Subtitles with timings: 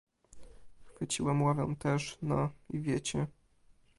[0.93, 2.49] "Chwyciłem ławę też, no...
[2.69, 3.27] i wiecie!..."